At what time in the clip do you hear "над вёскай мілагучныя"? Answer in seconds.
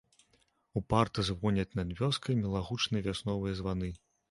1.81-3.07